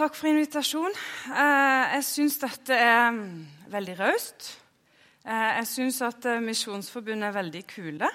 [0.00, 0.94] takk for invitasjon.
[1.28, 3.26] Eh, jeg syns dette er mm,
[3.68, 4.46] veldig raust.
[5.26, 8.08] Eh, jeg syns at eh, Misjonsforbundet er veldig kule.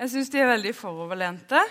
[0.00, 1.62] Jeg syns de er veldig foroverlente.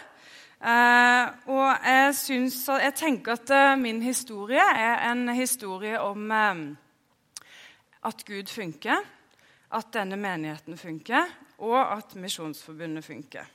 [0.60, 9.00] Og jeg, synes, jeg tenker at min historie er en historie om at Gud funker,
[9.72, 11.32] at denne menigheten funker,
[11.64, 13.48] og at Misjonsforbundet funker.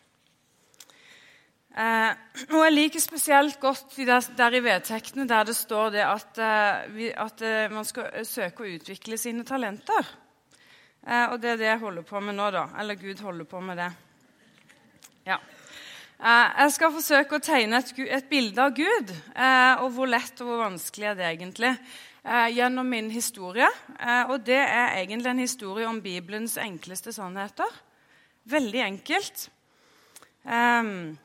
[1.75, 2.11] Eh,
[2.55, 6.85] og Jeg liker spesielt godt der, der i vedtektene der det står det at, eh,
[6.95, 10.07] vi, at eh, man skal søke å utvikle sine talenter.
[11.03, 12.69] Eh, og det er det jeg holder på med nå, da.
[12.79, 13.91] Eller Gud holder på med det.
[15.27, 15.41] Ja.
[16.23, 20.41] Eh, jeg skal forsøke å tegne et, et bilde av Gud, eh, og hvor lett
[20.41, 21.77] og hvor vanskelig er det egentlig.
[22.25, 23.67] gjennom min historie.
[24.31, 27.69] og det er egentlig en historie om Bibelens enkleste sannheter.
[28.49, 29.51] Veldig enkelt.
[30.45, 31.19] Um,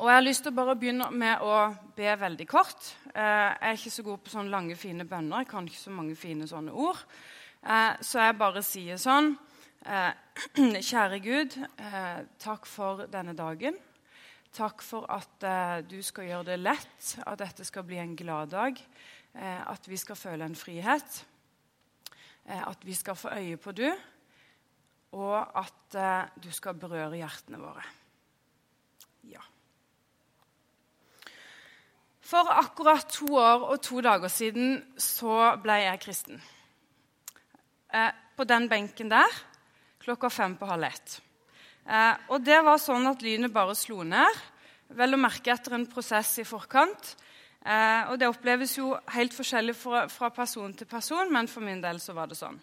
[0.00, 1.56] og Jeg har lyst til å bare begynne med å
[1.92, 2.86] be veldig kort.
[3.12, 5.42] Eh, jeg er ikke så god på sånne lange, fine bønner.
[5.42, 7.02] Jeg kan ikke så mange fine sånne ord.
[7.60, 9.34] Eh, så jeg bare sier sånn
[9.84, 10.16] eh,
[10.88, 11.58] Kjære Gud,
[12.40, 13.76] takk for denne dagen.
[14.56, 15.44] Takk for at
[15.86, 18.80] du skal gjøre det lett, at dette skal bli en glad dag.
[19.36, 21.20] At vi skal føle en frihet.
[22.48, 23.86] At vi skal få øye på du.
[25.12, 26.02] Og at
[26.40, 27.84] du skal berøre hjertene våre.
[29.28, 29.44] Ja.
[32.30, 36.42] For akkurat to år og to dager siden så ble jeg kristen.
[37.90, 39.34] Eh, på den benken der
[40.00, 41.16] klokka fem på halv ett.
[41.90, 44.38] Eh, og det var sånn at lynet bare slo ned,
[44.94, 47.16] vel å merke etter en prosess i forkant.
[47.60, 51.82] Eh, og det oppleves jo helt forskjellig fra, fra, person til person, men for min
[51.82, 52.56] del så var det sånn.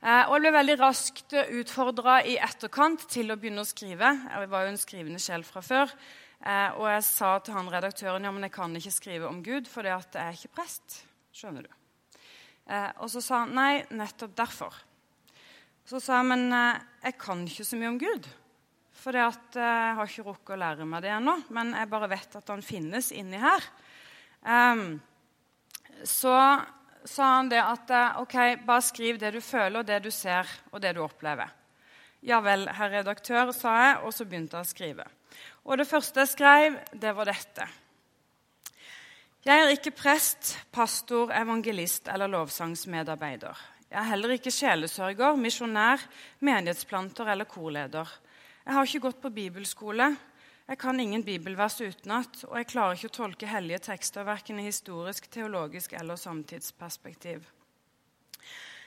[0.00, 4.16] Eh, og jeg ble veldig raskt utfordra i etterkant til å begynne å skrive.
[4.32, 5.92] Jeg var jo en skrivende sjel fra før.
[6.44, 9.68] Eh, og jeg sa til han redaktøren ja, men jeg kan ikke skrive om Gud,
[9.70, 11.00] for jeg er ikke prest.
[11.34, 11.72] Skjønner du?
[12.68, 14.76] Eh, og så sa han nei, nettopp derfor.
[15.88, 18.28] Så sa jeg men eh, jeg kan ikke så mye om Gud.
[19.04, 21.38] For eh, jeg har ikke rukket å lære meg det ennå.
[21.52, 23.66] Men jeg bare vet at han finnes inni her.
[24.44, 25.00] Um,
[26.04, 26.36] så
[27.04, 30.48] sa han det at eh, OK, bare skriv det du føler, og det du ser,
[30.72, 31.52] og det du opplever.
[32.24, 35.08] Ja vel, herr redaktør, sa jeg, og så begynte jeg å skrive.
[35.64, 37.66] Og det første jeg skrev, det var dette.
[39.44, 43.56] Jeg er ikke prest, pastor, evangelist eller lovsangsmedarbeider.
[43.90, 46.00] Jeg er heller ikke sjelesørger, misjonær,
[46.40, 48.08] menighetsplanter eller korleder.
[48.64, 50.08] Jeg har ikke gått på bibelskole.
[50.64, 54.64] Jeg kan ingen bibelvers utenat, og jeg klarer ikke å tolke hellige tekster verken i
[54.64, 57.44] historisk, teologisk eller samtidsperspektiv.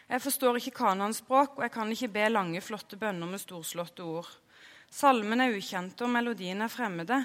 [0.10, 4.30] Jeg forstår ikke kanonspråk, og jeg kan ikke be lange, flotte bønner med storslåtte ord.
[4.94, 7.20] Salmene er ukjente, og melodiene er fremmede.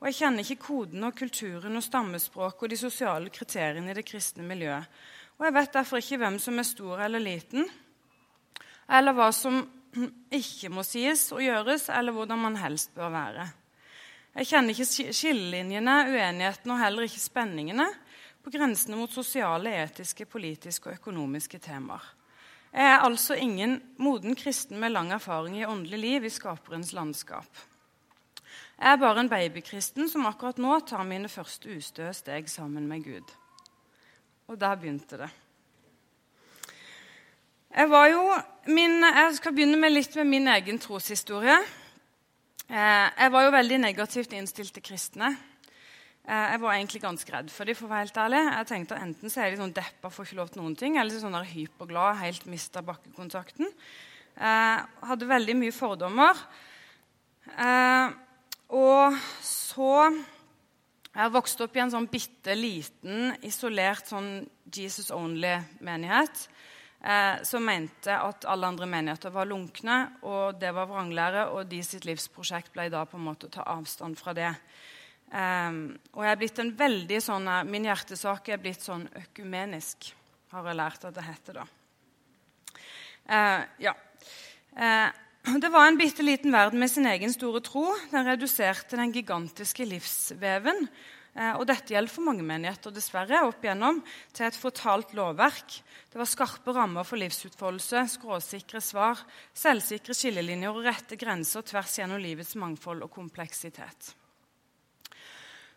[0.00, 4.04] Og jeg kjenner ikke koden og kulturen og stammespråket og de sosiale kriteriene i det
[4.08, 4.90] kristne miljøet.
[5.38, 7.66] Og jeg vet derfor ikke hvem som er stor eller liten,
[8.90, 9.62] eller hva som
[10.40, 13.46] ikke må sies og gjøres, eller hvordan man helst bør være.
[14.34, 17.86] Jeg kjenner ikke skillelinjene, uenighetene og heller ikke spenningene
[18.42, 22.02] på grensene mot sosiale, etiske, politiske og økonomiske temaer.
[22.74, 27.46] Jeg er altså ingen moden kristen med lang erfaring i åndelig liv i skaperens landskap.
[28.80, 33.04] Jeg er bare en babykristen som akkurat nå tar mine første ustø steg sammen med
[33.06, 33.30] Gud.
[34.50, 35.30] Og der begynte det.
[37.76, 37.88] Jeg,
[38.66, 41.56] min, jeg skal begynne med litt med min egen troshistorie.
[42.66, 45.30] Eh, jeg var jo veldig negativt innstilt til kristne.
[46.24, 48.38] Eh, jeg var egentlig ganske redd for dem, for å være helt ærlig.
[48.48, 50.96] Jeg tenkte at Enten så er de sånn deppa, får ikke lov til noen ting,
[50.96, 53.68] eller så sånn der hyperglad, helt mista bakkekontakten.
[54.40, 54.78] Eh,
[55.10, 56.40] hadde veldig mye fordommer.
[57.52, 58.14] Eh,
[58.72, 59.90] og så
[61.14, 66.48] Jeg vokste opp i en sånn bitte liten, isolert sånn Jesus Only-menighet.
[67.44, 71.52] som mente at alle andre menigheter var lunkne, og det var vranglære.
[71.54, 74.56] Og de sitt livsprosjekt ble da på en måte å ta avstand fra det.
[75.34, 80.12] Um, og jeg er blitt en veldig sånn, eh, Min hjertesak er blitt sånn økumenisk,
[80.54, 81.58] har jeg lært at det heter.
[81.58, 81.64] da.
[83.24, 83.94] Uh, ja.
[84.76, 85.10] Uh,
[85.64, 87.88] det var en bitte liten verden med sin egen store tro.
[88.12, 90.86] Den reduserte den gigantiske livsveven.
[91.34, 95.80] Uh, og dette gjelder for mange menigheter dessverre, opp igjennom, til et fortalt lovverk.
[96.12, 102.22] Det var skarpe rammer for livsutfoldelse, skråsikre svar, selvsikre skillelinjer og rette grenser tvers gjennom
[102.22, 104.14] livets mangfold og kompleksitet.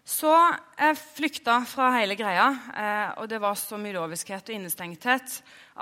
[0.07, 0.31] Så
[0.79, 2.47] jeg flykta fra hele greia,
[2.79, 5.33] eh, og det var så mye loviskhet og innestengthet.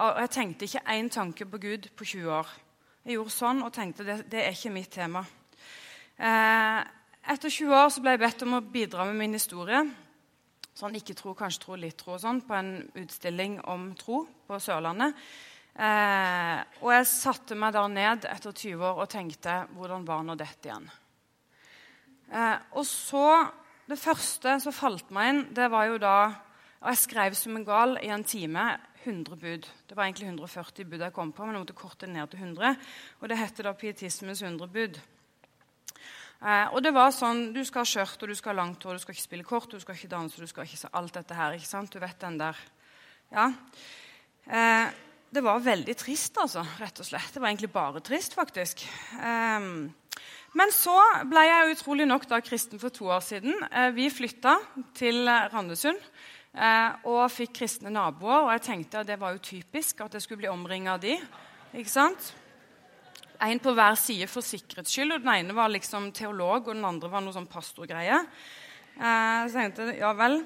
[0.01, 2.48] Og jeg tenkte ikke én tanke på Gud på 20 år.
[3.06, 5.22] Jeg gjorde sånn og tenkte det, det er ikke mitt tema.
[6.18, 6.80] Eh,
[7.36, 9.83] etter 20 år så ble jeg bedt om å bidra med min historie.
[10.75, 14.57] sånn ikke tro, kanskje tro, litt tro og sånn, på en utstilling om tro på
[14.60, 15.13] Sørlandet.
[15.77, 20.36] Eh, og jeg satte meg der ned etter 20 år og tenkte hvordan var nå
[20.36, 20.89] dette igjen?
[22.33, 23.45] Eh, og så
[23.86, 26.18] Det første som falt meg inn, det var jo da
[26.82, 28.62] Og jeg skrev som en gal i en time
[29.06, 29.68] 100 bud.
[29.90, 32.76] Det var egentlig 140 bud jeg kom på, men jeg måtte korte ned til 100.
[33.22, 35.00] Og det heter da pietismens 100 bud.
[36.42, 39.00] Eh, og det var sånn Du skal ha skjørt, og du skal ha langt hår,
[39.00, 41.38] du skal ikke spille kort, du skal ikke danse, du skal ikke se alt dette
[41.38, 41.58] her.
[41.58, 41.94] ikke sant?
[41.94, 42.62] Du vet den der.
[43.32, 43.48] Ja.
[44.46, 44.88] Eh,
[45.34, 47.34] det var veldig trist, altså, rett og slett.
[47.34, 48.86] Det var egentlig bare trist, faktisk.
[49.18, 49.90] Um,
[50.56, 50.96] men så
[51.30, 53.54] ble jeg utrolig nok da kristen for to år siden.
[53.69, 54.56] Uh, vi flytta
[54.98, 58.48] til Randesund uh, og fikk kristne naboer.
[58.48, 61.18] Og jeg tenkte at det var jo typisk at jeg skulle bli omringa av de.
[61.75, 62.31] Ikke sant?
[63.44, 65.18] En på hver side for sikkerhets skyld.
[65.18, 68.24] og Den ene var liksom teolog, og den andre var noe sånn pastorgreie.
[68.96, 70.46] Uh, så jeg tenkte ja vel.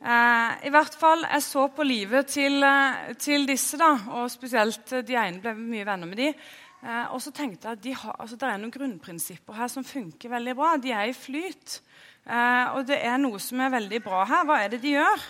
[0.00, 4.88] Eh, I hvert fall, Jeg så på livet til, eh, til, disse, da, og spesielt
[5.04, 6.34] de ene ble mye venner med de.
[6.80, 9.84] Eh, og så tenkte jeg at de har, altså, det er noen grunnprinsipper her som
[9.84, 10.76] funker veldig bra.
[10.80, 11.80] De er i flyt.
[12.24, 14.46] Eh, og det er noe som er veldig bra her.
[14.48, 15.28] Hva er det de gjør?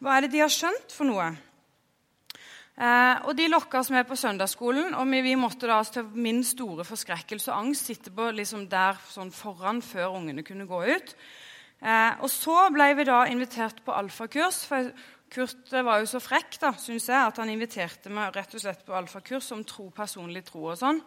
[0.00, 1.28] Hva er det de har skjønt for noe?
[2.80, 6.42] Eh, og De lokka oss med på søndagsskolen, og vi, vi måtte da til min
[6.46, 11.14] store forskrekkelse og angst sitte på liksom der sånn foran før ungene kunne gå ut.
[11.80, 14.64] Eh, og så ble vi da invitert på alfakurs.
[14.68, 14.90] for
[15.30, 18.80] Kurt var jo så frekk da, synes jeg, at han inviterte meg rett og slett
[18.86, 20.98] på alfakurs om tro, personlig tro og sånn.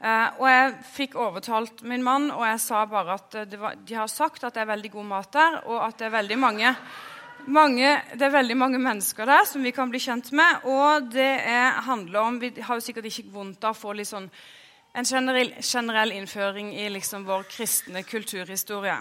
[0.00, 4.10] Eh, og jeg fikk overtalt min mann, og jeg sa bare at var, de har
[4.12, 6.72] sagt at det er veldig god mat der, og at det er veldig mange,
[7.48, 10.66] mange, det er veldig mange mennesker der som vi kan bli kjent med.
[10.68, 14.10] Og det er, handler om Vi har jo sikkert ikke vondt av å få litt
[14.10, 14.28] sånn,
[14.92, 18.98] en generell, generell innføring i liksom vår kristne kulturhistorie.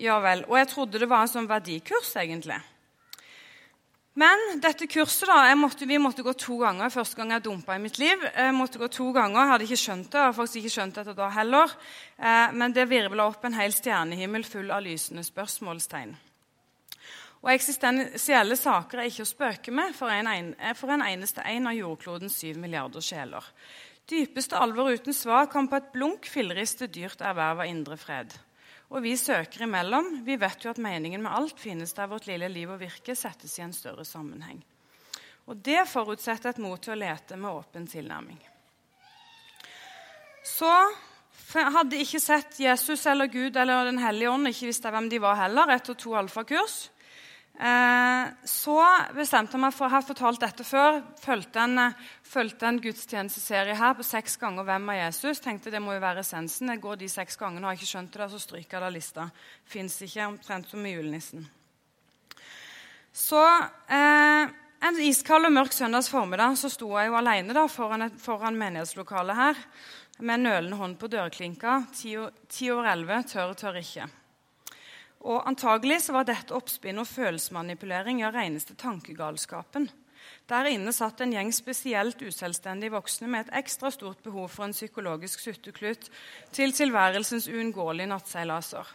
[0.00, 0.44] Ja vel.
[0.48, 2.58] Og jeg trodde det var en sånn verdikurs, egentlig.
[4.16, 6.92] Men dette kurset da, måtte, vi måtte gå to ganger.
[6.92, 8.22] Første gang jeg dumpa i mitt liv.
[8.32, 10.22] Jeg måtte gå to ganger, jeg hadde ikke skjønt det.
[10.22, 11.74] Jeg faktisk ikke skjønt dette da heller.
[12.16, 16.16] Eh, men det virvla opp en hel stjernehimmel full av lysende spørsmålstegn.
[17.44, 21.76] Og Eksistensielle saker er ikke å spøke med for en, for en eneste en av
[21.76, 23.44] jordklodens syv milliarder sjeler.
[24.08, 28.32] Dypeste alvor uten svar kan på et blunk filleriste dyrt erverve indre fred.
[28.94, 30.20] Og vi søker imellom.
[30.26, 33.58] Vi vet jo at meningen med alt finnes der vårt lille liv og virke settes
[33.58, 34.60] i en større sammenheng.
[35.46, 38.38] Og det forutsetter et mot til å lete med åpen tilnærming.
[40.46, 40.70] Så
[41.54, 45.38] hadde ikke sett Jesus eller Gud eller Den hellige ånd, ikke visste hvem de var
[45.38, 46.86] heller, etter to alfakurs.
[47.56, 48.76] Eh, så
[49.16, 50.98] bestemte jeg meg for Jeg har fortalt dette før.
[51.22, 51.78] Fulgte en,
[52.26, 56.20] fulgte en gudstjenesteserie her på seks ganger 'Hvem er Jesus?' Tenkte det må jo være
[56.20, 56.68] essensen.
[56.68, 58.92] Jeg går de seks gangene, har jeg ikke skjønt det, så stryker jeg det av
[58.92, 59.30] lista.
[59.64, 61.48] Fins ikke omtrent som med julenissen.
[63.12, 63.40] Så
[63.88, 64.48] eh,
[64.84, 69.36] en iskald og mørk søndags formiddag så sto jeg jo alene da, foran, foran menighetslokalet
[69.36, 69.56] her
[70.18, 71.86] med en nølende hånd på dørklinka.
[71.96, 74.25] Ti over elleve, tør, tør ikke.
[75.24, 79.88] Og Antagelig så var dette oppspinn og følelsesmanipulering av reneste tankegalskapen.
[80.50, 84.76] Der inne satt en gjeng spesielt uselvstendige voksne med et ekstra stort behov for en
[84.76, 86.06] psykologisk sutteklut
[86.54, 88.86] til tilværelsens uunngåelige nattseilaser.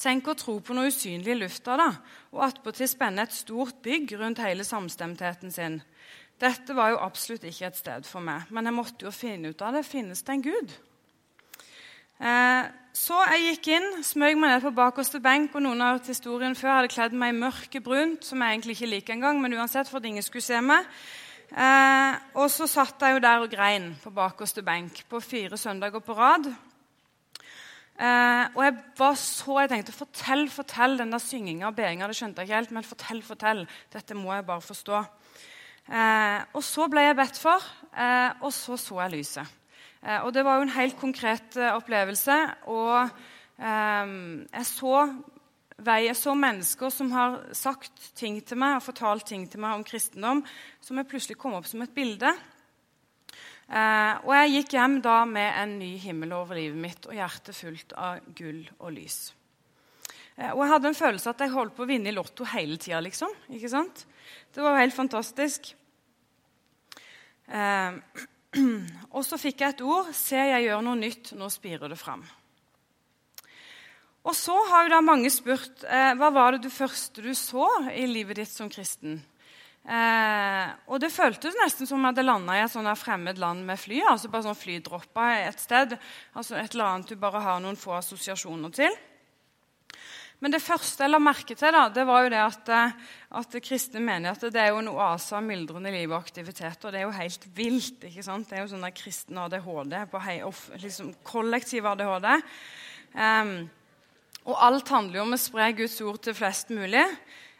[0.00, 1.90] Tenk å tro på noe usynlig i lufta, da,
[2.32, 5.80] og attpåtil spenne et stort bygg rundt hele samstemtheten sin.
[6.40, 9.64] Dette var jo absolutt ikke et sted for meg, men jeg måtte jo finne ut
[9.66, 9.84] av det.
[9.84, 10.72] Finnes det en gud?
[12.20, 16.10] Eh, så jeg gikk inn, smøg meg ned på bakerste benk, og noen har hørt
[16.10, 16.74] historien før.
[16.74, 20.08] hadde kledd meg i mørkebrunt, som jeg egentlig ikke liker engang, men uansett for at
[20.10, 20.88] ingen skulle se meg.
[21.50, 26.04] Eh, og så satt jeg jo der og grein på bakerste benk på fire søndager
[26.04, 26.50] på rad.
[27.96, 32.18] Eh, og jeg var så, jeg tenkte fortell, fortell den der synginga og beinga, Det
[32.18, 33.64] skjønte jeg ikke helt, men fortell, fortell.
[33.92, 35.00] Dette må jeg bare forstå.
[35.88, 37.64] Eh, og så ble jeg bedt for,
[37.96, 39.59] eh, og så så jeg lyset.
[40.00, 42.36] Eh, og det var jo en helt konkret eh, opplevelse.
[42.72, 42.94] Og
[43.60, 44.94] ehm, jeg så
[45.80, 49.78] vei, jeg så mennesker som har sagt ting til meg og fortalt ting til meg
[49.78, 50.42] om kristendom,
[50.84, 52.32] som jeg plutselig kom opp som et bilde.
[53.70, 57.56] Eh, og jeg gikk hjem da med en ny himmel over livet mitt og hjertet
[57.56, 59.20] fullt av gull og lys.
[60.40, 62.98] og jeg hadde en følelse at jeg holdt på å vinne i Lotto hele tida.
[63.04, 63.28] Liksom.
[63.52, 64.06] Ikke sant?
[64.54, 65.74] Det var jo helt fantastisk.
[67.50, 67.98] Eh,
[69.16, 70.10] Og så fikk jeg et ord.
[70.16, 71.32] Se, jeg gjør noe nytt.
[71.38, 72.24] Nå spirer det fram.
[74.20, 77.66] Og så har jo da mange spurt eh, hva var det du første du så
[77.88, 79.16] i livet ditt som kristen.
[79.80, 83.80] Eh, og det føltes nesten som om jeg landa i et sånt fremmed land med
[83.80, 84.02] fly.
[84.10, 85.96] altså bare sånn flydroppa et sted.
[86.34, 89.00] altså Et eller annet du bare har noen få assosiasjoner til.
[90.40, 92.94] Men det første jeg la merke til, da, det var jo det at, eh,
[93.40, 96.80] at kristne mener at det er jo en oase av myldrende liv og aktivitet.
[96.80, 98.06] Og det er jo helt vilt.
[98.08, 98.48] ikke sant?
[98.48, 100.38] Det er jo sånn der kristen ADHD, på hei,
[100.80, 102.30] liksom kollektiv ADHD.
[103.12, 103.52] Um,
[104.48, 107.04] og alt handler jo om å spre Guds ord til flest mulig.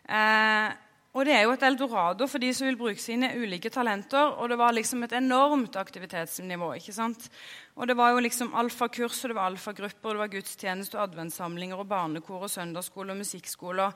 [0.09, 0.73] Uh,
[1.11, 4.37] og det er jo et eldorado for de som vil bruke sine ulike talenter.
[4.39, 6.73] Og det var liksom et enormt aktivitetsnivå.
[6.79, 7.27] ikke sant?
[7.75, 11.83] Og det var jo liksom alfakurs, og det var alfagrupper, det var gudstjeneste og adventssamlinger
[11.83, 13.83] og barnekor og søndagsskole og musikkskole.
[13.83, 13.93] og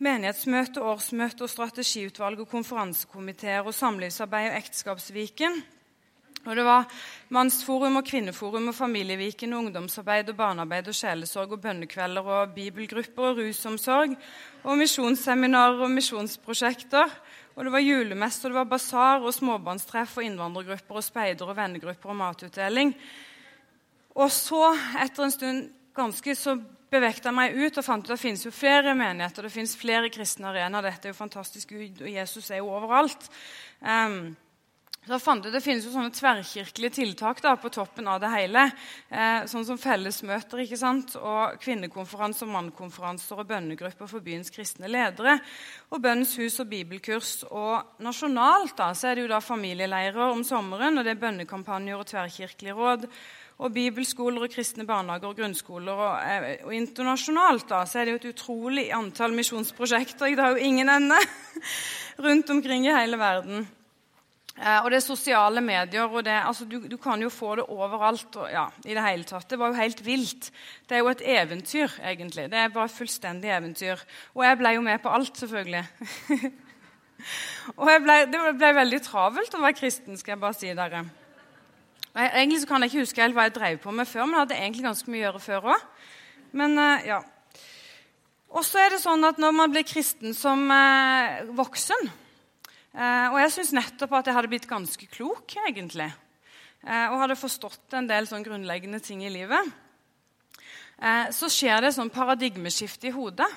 [0.00, 5.62] Menighetsmøte, årsmøte og strategiutvalg og konferansekomiteer og samlivsarbeid og Ekteskapsviken.
[6.48, 6.86] Og det var
[7.36, 13.42] mannsforum og kvinneforum og familieviken ungdomsarbeid og barnearbeid og sjelesorg og bønnekvelder og bibelgrupper og
[13.42, 14.14] rusomsorg
[14.64, 17.12] og misjonsseminarer og misjonsprosjekter.
[17.56, 21.58] Og det var julemesse, og det var basar og småbarnstreff og innvandrergrupper og speider og
[21.58, 22.94] vennegrupper og matutdeling.
[24.16, 24.64] Og så,
[25.04, 25.64] etter en stund
[25.96, 26.56] ganske, så
[26.90, 29.76] bevegte jeg meg ut og fant ut at det finnes jo flere menigheter, det finnes
[29.78, 30.88] flere kristne arenaer.
[30.88, 33.28] Dette er jo fantastisk, Gud og Jesus er jo overalt.
[33.84, 34.32] Um,
[35.10, 38.62] så fant jeg, Det finnes jo sånne tverrkirkelige tiltak da, på toppen av det hele.
[39.10, 41.16] Eh, sånn som fellesmøter ikke sant?
[41.18, 45.40] og kvinnekonferanser, mannkonferanser og bønnegrupper for byens kristne ledere.
[45.90, 47.40] Og Bønnens hus og bibelkurs.
[47.50, 51.98] Og nasjonalt da, så er det jo da familieleirer om sommeren, og det er bønnekampanjer
[51.98, 53.08] og tverrkirkelige råd.
[53.60, 56.04] Og bibelskoler og kristne barnehager og grunnskoler.
[56.06, 60.30] Og, eh, og internasjonalt da, så er det jo et utrolig antall misjonsprosjekter.
[60.30, 61.18] Det har jo ingen ende
[62.28, 63.66] rundt omkring i hele verden.
[64.60, 66.04] Eh, og det er sosiale medier.
[66.04, 68.36] og det, altså, du, du, kan jo få det overalt.
[68.36, 69.48] Og, ja, i Det hele tatt.
[69.48, 70.50] Det var jo helt vilt.
[70.88, 72.50] Det er jo et eventyr, egentlig.
[72.50, 74.04] Det er bare et fullstendig eventyr.
[74.34, 75.84] Og jeg ble jo med på alt, selvfølgelig.
[77.78, 81.04] og ble, det ble veldig travelt å være kristen, skal jeg bare si dere.
[82.10, 84.44] Jeg, egentlig kan jeg ikke huske helt hva jeg drev på med før, men jeg
[84.44, 85.90] hadde egentlig ganske mye å gjøre før òg.
[86.52, 87.20] Men ja.
[88.50, 92.19] Og så er det sånn at når man blir kristen som eh, voksen, Eh,
[92.90, 96.08] og jeg syns nettopp at jeg hadde blitt ganske klok, egentlig.
[96.80, 99.72] Eh, og hadde forstått en del sånn grunnleggende ting i livet.
[101.00, 103.48] Eh, så skjer det sånn paradigmeskifte i hodet,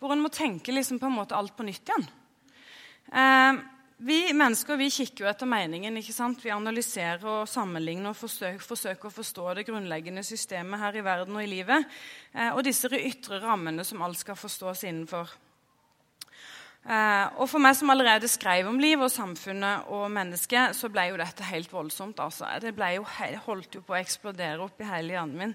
[0.00, 2.12] hvor en må tenke liksom på en måte alt på nytt igjen.
[3.96, 5.96] Vi mennesker vi kikker jo etter meningen.
[5.96, 6.42] ikke sant?
[6.44, 11.38] Vi analyserer og sammenligner og forsøker, forsøker, å forstå det grunnleggende systemet her i verden
[11.38, 11.86] og i livet.
[12.50, 15.32] Og disse ytre rammene som alt skal forstås innenfor.
[16.86, 21.08] Eh, og For meg som allerede skrev om livet og samfunnet og mennesket, så ble
[21.10, 22.20] jo dette helt voldsomt.
[22.22, 22.46] Altså.
[22.62, 23.04] Det jo,
[23.48, 25.54] holdt jo på å eksplodere opp i hele hjernen min.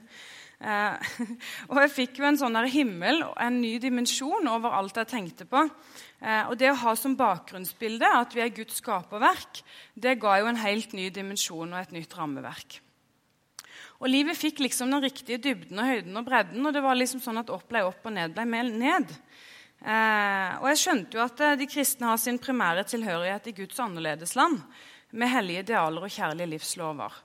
[0.61, 1.13] Eh,
[1.71, 5.63] og jeg fikk jo en sånn himmel en ny dimensjon over alt jeg tenkte på.
[6.19, 9.63] Eh, og det å ha som bakgrunnsbilde at vi er Guds skaperverk,
[9.95, 12.81] det ga jo en helt ny dimensjon og et nytt rammeverk.
[14.01, 16.65] Og Livet fikk liksom den riktige dybden og høyden og bredden.
[16.65, 19.15] og det var liksom sånn at Opp ble opp og ned ble ned.
[19.81, 23.79] Eh, og jeg skjønte jo at eh, de kristne har sin primære tilhørighet i Guds
[23.81, 24.59] annerledesland,
[25.11, 27.15] med hellige idealer og kjærlige livslover.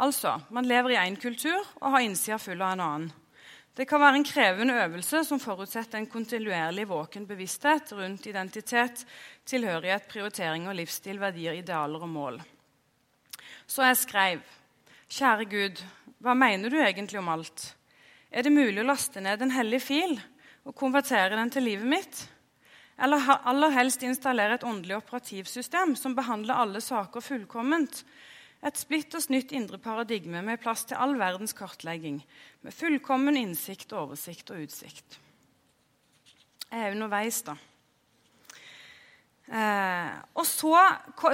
[0.00, 3.12] Altså, man lever i én kultur og har innsida full av en annen.
[3.76, 9.04] Det kan være en krevende øvelse som forutsetter en kontinuerlig våken bevissthet rundt identitet,
[9.44, 12.40] tilhørighet, prioritering og livsstil, verdier, idealer og mål.
[13.68, 14.40] Så jeg skrev,
[15.12, 15.82] kjære Gud,
[16.24, 17.74] hva mener du egentlig om alt?
[18.32, 20.16] Er det mulig å laste ned en hellig fil?
[20.66, 22.22] Og konvertere den til livet mitt.
[23.02, 28.02] Eller aller helst installere et åndelig operativsystem som behandler alle saker fullkomment.
[28.64, 32.22] Et splitters nytt indre paradigme med plass til all verdens kartlegging.
[32.64, 35.20] Med fullkommen innsikt, oversikt og utsikt.
[36.66, 37.54] Jeg er underveis, da.
[39.46, 40.72] Eh, og så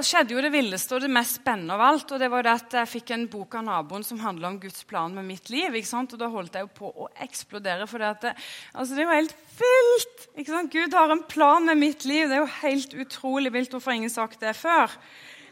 [0.05, 2.11] skjedde jo det villeste og det mest spennende av alt.
[2.13, 4.83] og det var det at Jeg fikk en bok av naboen som handla om Guds
[4.83, 5.73] plan med mitt liv.
[5.73, 6.13] ikke sant?
[6.13, 7.87] Og Da holdt jeg jo på å eksplodere.
[7.87, 8.35] for det, det,
[8.73, 10.29] altså det jo helt vilt!
[10.37, 10.71] ikke sant?
[10.71, 12.29] Gud har en plan med mitt liv.
[12.29, 13.71] Det er jo helt utrolig vilt.
[13.71, 14.91] Hvorfor har ingen sagt det før?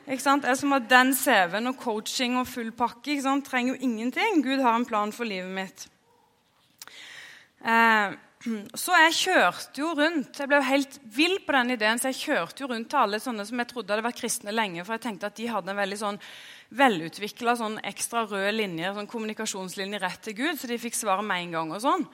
[0.08, 0.46] Ikke sant?
[0.46, 3.46] Jeg som har den CV-en og coaching og full pakke, ikke sant?
[3.46, 4.44] trenger jo ingenting.
[4.44, 5.88] Gud har en plan for livet mitt.
[7.66, 8.14] Eh,
[8.74, 10.40] så jeg kjørte jo rundt.
[10.40, 13.20] Jeg ble jo helt vill på den ideen, så jeg kjørte jo rundt til alle
[13.22, 15.82] sånne som jeg trodde hadde vært kristne lenge, for jeg tenkte at de hadde en
[15.82, 16.20] veldig sånn
[16.82, 21.46] velutvikla sånn ekstra rød linje, sånn kommunikasjonslinje rett til Gud, så de fikk svaret med
[21.46, 21.76] en gang.
[21.76, 22.08] og sånn.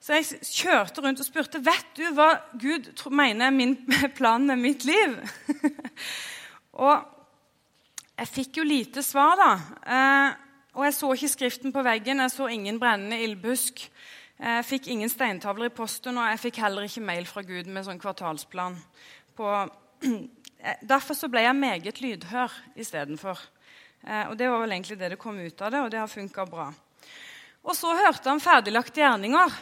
[0.00, 3.76] Så jeg kjørte rundt og spurte vet du hva Gud mener er min
[4.18, 5.16] plan med mitt liv.
[6.84, 7.04] og
[8.20, 9.52] jeg fikk jo lite svar, da.
[9.80, 10.38] Eh,
[10.76, 13.86] og jeg så ikke skriften på veggen, jeg så ingen brennende ildbusk.
[14.40, 17.84] Jeg fikk ingen steintavler i posten, og jeg fikk heller ikke mail fra Gud med
[17.84, 18.78] sånn kvartalsplan.
[19.36, 19.50] På,
[20.92, 23.42] derfor så ble jeg meget lydhør istedenfor.
[24.00, 26.08] Eh, og det var vel egentlig det det kom ut av det, og det har
[26.08, 26.70] funka bra.
[27.68, 29.60] Og så hørte han ferdiglagte gjerninger.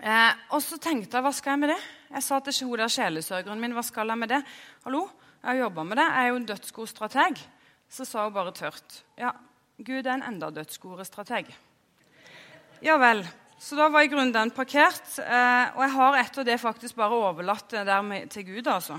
[0.00, 1.80] Eh, og så tenkte jeg hva skal jeg med det?
[2.16, 4.42] Jeg sa til hun der sjelesørgeren min hva skal jeg med det?
[4.88, 5.04] Hallo,
[5.42, 6.12] jeg har jobba med det.
[6.14, 7.48] Jeg er jo en dødsgod strateg.
[7.92, 9.02] Så sa hun bare tørt.
[9.20, 9.36] Ja,
[9.76, 11.52] Gud er en enda dødsgodere strateg.
[12.80, 13.28] Ja vel.
[13.58, 15.04] Så da var i grunnen den parkert.
[15.18, 18.98] Eh, og jeg har etter det faktisk bare overlatt det der til Gud, altså.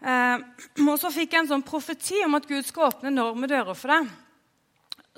[0.00, 0.42] Eh,
[0.86, 3.92] og så fikk jeg en sånn profeti om at Gud skal åpne enorme dører for
[3.92, 4.10] deg.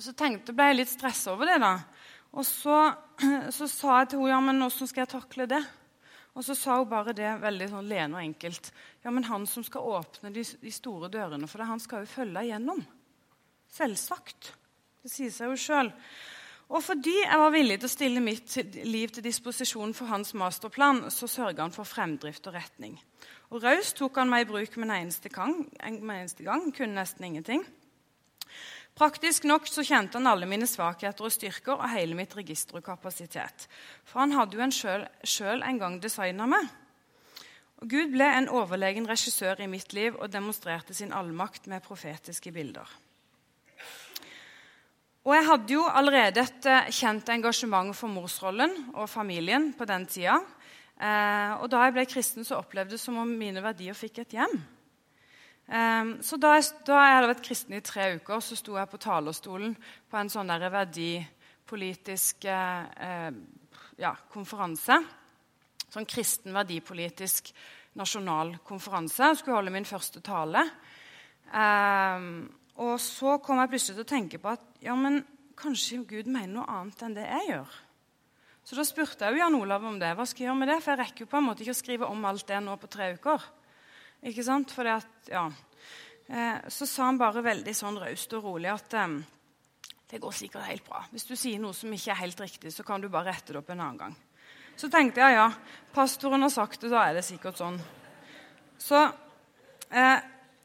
[0.03, 1.59] Så tenkte, ble jeg litt stressa over det.
[1.63, 1.77] da.
[2.33, 2.79] Og så,
[3.57, 5.63] så, sa jeg til henne ja, men hvordan skal jeg takle det.
[6.33, 8.71] Og så sa hun bare det veldig sånn lene og enkelt.
[9.05, 12.15] Ja, men han som skal åpne de, de store dørene for deg, han skal jo
[12.15, 12.81] følge deg gjennom.
[13.73, 14.55] Selvsagt.
[15.03, 15.93] Det sier seg jo sjøl.
[16.73, 18.55] Og fordi jeg var villig til å stille mitt
[18.89, 22.97] liv til disposisjon for hans masterplan, så sørga han for fremdrift og retning.
[23.53, 25.59] Og raust tok han meg i bruk med en eneste gang.
[25.85, 27.67] En eneste gang kunne nesten ingenting.
[28.97, 32.85] Praktisk nok så kjente han alle mine svakheter og styrker og hele mitt register og
[32.89, 33.69] kapasitet.
[34.09, 36.73] For han hadde jo en sjøl en gang designa meg.
[37.83, 42.53] Og Gud ble en overlegen regissør i mitt liv og demonstrerte sin allmakt med profetiske
[42.53, 42.89] bilder.
[45.23, 50.07] Og jeg hadde jo allerede et eh, kjent engasjement for morsrollen og familien på den
[50.11, 50.41] tida.
[50.99, 54.35] Eh, og da jeg ble kristen, så opplevde det som om mine verdier fikk et
[54.35, 54.57] hjem.
[55.71, 58.91] Eh, så da jeg, da jeg, hadde vært kristen i tre uker, så sto jeg
[58.91, 59.77] på talerstolen
[60.11, 62.49] på en sånn der verdipolitisk
[64.03, 64.97] ja, konferanse.
[65.93, 67.53] Sånn kristen verdipolitisk
[68.01, 69.31] nasjonal konferanse.
[69.31, 70.67] Jeg skulle holde min første tale.
[71.53, 72.27] Eh,
[72.81, 75.21] og så kom jeg plutselig til å tenke på at ja, men
[75.59, 77.75] kanskje Gud mener noe annet enn det jeg gjør.
[78.63, 80.13] Så da spurte jeg jo Jan Olav om det.
[80.17, 80.79] Hva skal jeg gjøre med det?
[80.83, 82.91] For jeg rekker jo på en måte ikke å skrive om alt det nå på
[82.91, 83.47] tre uker.
[84.31, 84.71] Ikke sant?
[84.71, 85.45] Fordi at, ja.
[86.31, 89.17] Eh, så sa han bare veldig sånn raust og rolig at eh,
[90.13, 91.03] det går sikkert helt bra.
[91.11, 93.59] Hvis du sier noe som ikke er helt riktig, så kan du bare rette det
[93.59, 94.15] opp en annen gang.
[94.79, 95.49] Så tenkte jeg ja,
[95.93, 97.81] pastoren har sagt det, da er det sikkert sånn.
[98.81, 99.03] Så
[99.91, 100.23] eh,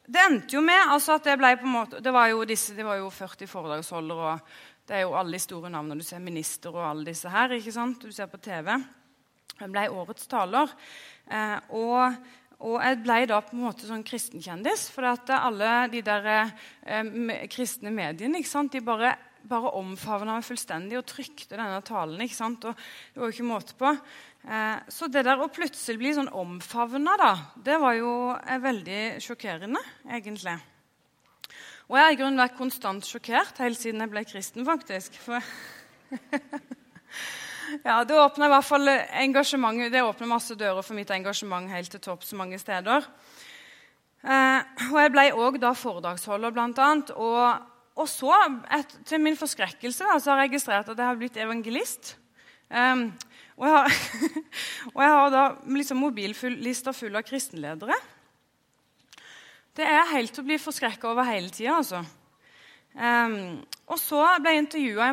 [0.07, 2.75] det endte jo med altså at det ble på en måte, det var jo, disse,
[2.77, 4.31] det var jo 40 foredragsholdere.
[4.31, 5.99] og Det er jo alle de store navnene.
[5.99, 7.51] Du ser minister og alle disse her.
[7.51, 7.99] ikke sant?
[7.99, 8.71] Du ser på TV.
[9.57, 10.71] Jeg ble årets taler.
[11.27, 12.15] Eh, og,
[12.61, 14.87] og, jeg ble da på en måte sånn kristenkjendis.
[14.95, 17.11] For at alle de der eh,
[17.51, 18.71] kristne mediene ikke sant?
[18.71, 19.11] de bare,
[19.43, 22.23] bare omfavna meg fullstendig og trykte denne talen.
[22.23, 22.63] ikke sant?
[22.63, 23.91] Og det var jo ikke måte på.
[24.47, 28.99] Eh, så det der å plutselig bli sånn omfavna, da, det var jo eh, veldig
[29.19, 30.53] sjokkerende, egentlig.
[31.87, 35.17] Og jeg har i grunnen vært konstant sjokkert helt siden jeg ble kristen, faktisk.
[35.19, 35.43] For
[37.87, 41.91] ja, det åpna i hvert fall engasjementet, det åpna masse dører for mitt engasjement helt
[41.91, 43.03] til topps mange steder.
[44.23, 44.61] Eh,
[44.93, 47.11] og jeg ble òg da foredragsholder, blant annet.
[47.19, 47.67] Og,
[47.99, 48.31] og så,
[48.79, 52.15] et, til min forskrekkelse, da, så har jeg registrert at jeg har blitt evangelist.
[52.67, 53.07] Um,
[53.57, 53.97] og jeg har,
[54.93, 55.43] og jeg har da
[55.77, 57.97] liksom mobillista full av kristenledere.
[59.77, 62.03] Det er helt å bli forskrekka over hele tida, altså.
[62.97, 65.11] Um, og så ble jeg intervjua i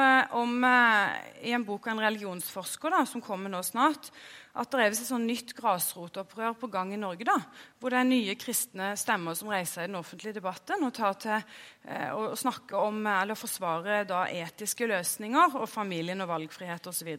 [0.00, 0.34] eh,
[0.68, 1.14] eh,
[1.50, 4.12] i en bok av en religionsforsker da, som kommer nå snart,
[4.54, 7.26] at det er et sånn nytt grasrotopprør på gang i Norge.
[7.26, 7.34] da,
[7.80, 11.42] Hvor det er nye kristne stemmer som reiser i den offentlige debatten og, til,
[11.88, 17.10] eh, og snakker om, eller forsvarer da, etiske løsninger og familien og valgfrihet osv.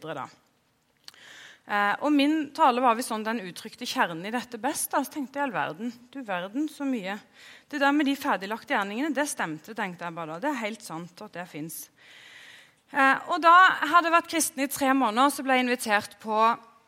[1.66, 4.92] Eh, og min tale var sånn den uttrykte kjernen i dette best.
[4.92, 5.02] Da.
[5.04, 7.18] Så tenkte jeg all verden, du verden, så mye.
[7.68, 9.74] Det der med de ferdiglagte gjerningene, det stemte.
[9.74, 10.46] tenkte jeg bare da.
[10.46, 11.90] Det er helt sant at det fins.
[12.94, 13.52] Eh, og da
[13.92, 16.38] hadde jeg vært kristen i tre måneder, så ble jeg invitert på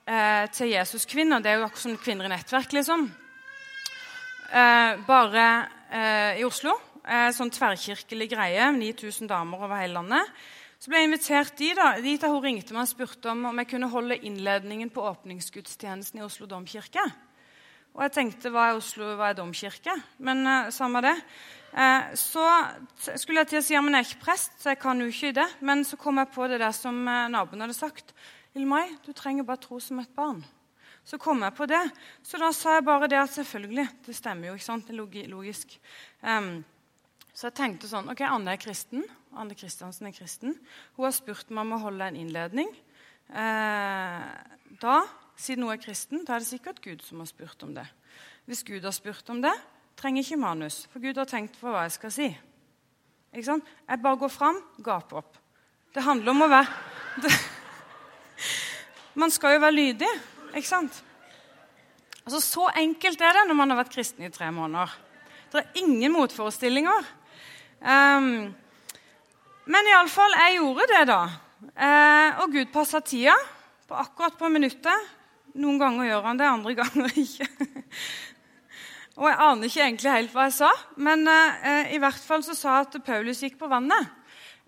[0.08, 1.42] eh, til Jesuskvinner.
[1.44, 3.08] Det er jo akkurat som Kvinner i nettverk, liksom.
[4.48, 5.48] Eh, bare
[5.92, 6.72] eh, i Oslo.
[7.04, 8.70] Eh, sånn tverrkirkelig greie.
[8.76, 10.32] 9000 damer over hele landet.
[10.78, 11.76] Så ble jeg invitert dit.
[11.76, 15.04] da, dit da Hun ringte meg og spurte om, om jeg kunne holde innledningen på
[15.10, 17.02] åpningsgudstjenesten i Oslo domkirke.
[17.96, 19.94] Og jeg tenkte hva er Oslo, hva er domkirke?
[20.22, 21.16] Men eh, samme det.
[21.74, 22.44] Eh, så
[23.18, 25.08] skulle jeg til å si ja, men jeg er ikke prest, så jeg kan jo
[25.10, 25.48] ikke det.
[25.66, 28.14] Men så kom jeg på det der som eh, naboen hadde sagt.
[28.56, 30.40] Ilmai, du trenger bare tro som et barn.
[31.04, 31.82] Så kom jeg på det.
[32.24, 33.87] Så da sa jeg bare det at selvfølgelig.
[34.06, 34.88] Det stemmer jo, ikke sant?
[34.88, 35.78] Det er logisk.
[36.22, 36.58] Um,
[37.32, 39.04] så jeg tenkte sånn OK, Anne er kristen.
[39.38, 40.56] Anne Kristiansen er kristen.
[40.96, 42.72] Hun har spurt meg om å holde en innledning.
[43.28, 44.24] Uh,
[44.80, 44.98] da,
[45.38, 47.87] siden hun er kristen, da er det sikkert Gud som har spurt om det.
[48.48, 49.54] Hvis Gud har spurt om det,
[49.98, 52.28] trenger ikke manus, for Gud har tenkt på hva jeg skal si.
[53.34, 53.68] Ikke sant?
[53.88, 55.38] Jeg bare går fram, gaper opp.
[55.94, 57.28] Det handler om å være
[59.18, 60.09] Man skal jo være lydig,
[60.54, 61.00] ikke sant?
[62.22, 64.92] Altså, Så enkelt er det når man har vært kristen i tre måneder.
[65.50, 67.09] Det er ingen motforestillinger.
[67.83, 68.54] Um,
[69.66, 71.18] men iallfall, jeg gjorde det, da.
[71.74, 73.35] Uh, og Gud passa tida
[73.88, 75.11] på akkurat på minuttet.
[75.59, 77.48] Noen ganger gjør han det, andre ganger ikke.
[79.18, 82.54] og Jeg aner ikke egentlig helt hva jeg sa, men uh, i hvert fall så
[82.54, 84.12] sa jeg at Paulus gikk på vannet.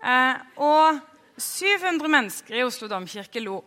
[0.03, 0.99] Uh, og
[1.39, 3.61] 700 mennesker i Oslo domkirke lo.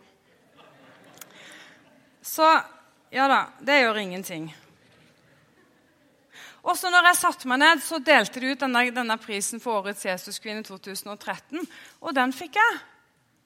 [2.34, 2.46] Så
[3.14, 4.48] ja da, det gjør ingenting.
[6.64, 10.06] Også når jeg satte meg ned, så delte de ut denne, denne prisen for Årets
[10.08, 11.60] Jesuskvinne 2013.
[12.00, 12.80] Og den fikk jeg.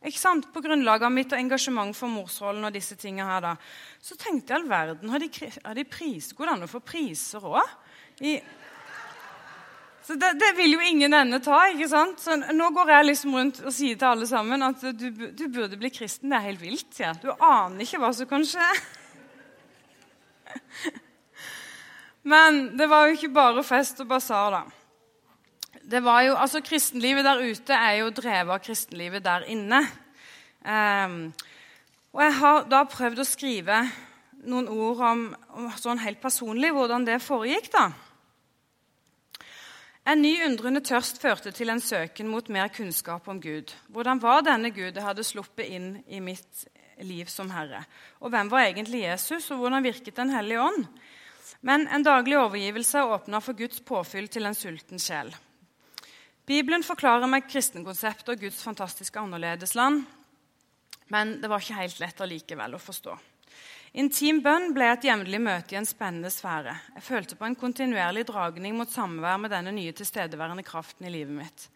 [0.08, 0.46] Ikke sant?
[0.54, 3.42] På grunnlag av mitt engasjement for morsrollen og disse tingene her.
[3.42, 3.56] da.
[4.00, 5.28] Så tenkte jeg all verden, har de,
[5.64, 7.74] har de pris, Går det an å få priser òg?
[10.08, 11.58] Så det, det, vil jo ingen ende ta.
[11.68, 12.22] ikke sant?
[12.24, 15.76] Så Nå går jeg liksom rundt og sier til alle sammen at du, du burde
[15.76, 16.30] bli kristen.
[16.32, 16.94] Det er helt vilt.
[16.96, 17.10] Ja.
[17.20, 18.70] Du aner ikke hva som kan skje.
[22.32, 24.64] Men det var jo ikke bare fest og basar, da.
[25.92, 29.84] Det var jo, altså Kristenlivet der ute er jo drevet av kristenlivet der inne.
[30.64, 31.20] Um,
[32.16, 33.84] og jeg har da prøvd å skrive
[34.48, 37.74] noen ord om, om sånn helt personlig hvordan det foregikk.
[37.76, 37.90] da.
[40.08, 43.74] En ny undrende tørst førte til en søken mot mer kunnskap om Gud.
[43.92, 46.62] Hvordan var denne Gud jeg hadde sluppet inn i mitt
[47.04, 47.82] liv som herre?
[48.24, 50.86] Og hvem var egentlig Jesus, og hvordan virket Den hellige ånd?
[51.60, 55.34] Men en daglig overgivelse åpna for Guds påfyll til en sulten sjel.
[56.48, 60.06] Bibelen forklarer meg kristenkonseptet og Guds fantastiske annerledesland,
[61.12, 63.18] men det var ikke helt lett allikevel å forstå.
[63.96, 66.74] Intim bønn ble et jevnlig møte i en spennende sfære.
[66.98, 71.32] Jeg følte på en kontinuerlig dragning mot samvær med denne nye tilstedeværende kraften i livet
[71.38, 71.68] mitt.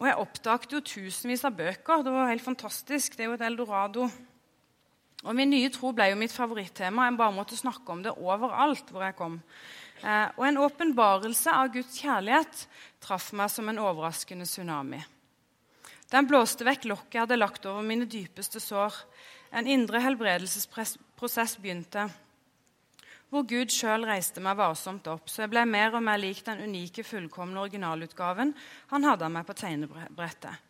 [0.00, 2.02] Og jeg oppdaget jo tusenvis av bøker.
[2.02, 3.14] Det var helt fantastisk.
[3.14, 4.08] Det er jo et eldorado.
[5.22, 7.06] Og Min nye tro ble jo mitt favorittema.
[7.06, 9.38] Jeg bare måtte snakke om det overalt hvor jeg kom.
[10.02, 12.64] Eh, og en åpenbarelse av Guds kjærlighet
[13.04, 14.98] traff meg som en overraskende tsunami.
[16.10, 18.96] Den blåste vekk lokket jeg hadde lagt over mine dypeste sår.
[19.52, 22.06] En indre helbredelsesprosess begynte,
[23.32, 26.64] hvor Gud sjøl reiste meg varsomt opp, så jeg ble mer og mer lik den
[26.64, 28.52] unike, fullkomne originalutgaven
[28.92, 30.68] han hadde av meg på tegnebrettet.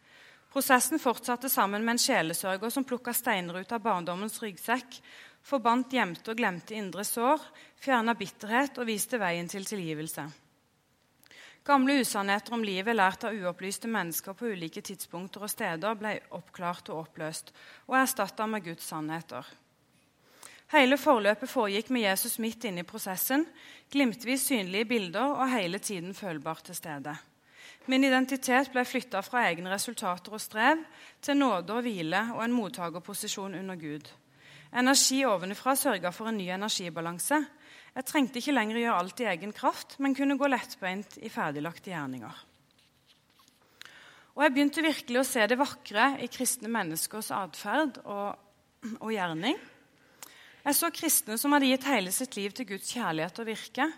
[0.52, 4.98] Prosessen fortsatte sammen med en sjelesørger som plukka steiner ut av barndommens ryggsekk,
[5.42, 7.40] forbandt gjemte og glemte indre sår,
[7.82, 10.26] fjerna bitterhet og viste veien til tilgivelse.
[11.64, 16.88] Gamle usannheter om livet lært av uopplyste mennesker på ulike tidspunkter og steder ble oppklart
[16.90, 17.52] og oppløst
[17.86, 19.46] og erstatta med Guds sannheter.
[20.72, 23.44] Hele forløpet foregikk med Jesus midt inne i prosessen,
[23.92, 27.14] glimtvis synlige bilder og hele tiden følbart til stede.
[27.86, 30.82] Min identitet ble flytta fra egne resultater og strev
[31.22, 34.10] til nåde og hvile og en mottakerposisjon under Gud.
[34.72, 37.42] Energi ovenfra sørga for en ny energibalanse.
[37.92, 41.92] Jeg trengte ikke lenger gjøre alt i egen kraft, men kunne gå lettbeint i ferdiglagte
[41.92, 42.38] gjerninger.
[44.32, 48.38] Og jeg begynte virkelig å se det vakre i kristne menneskers atferd og,
[48.96, 49.58] og gjerning.
[50.62, 53.88] Jeg så kristne som hadde gitt hele sitt liv til Guds kjærlighet og virke.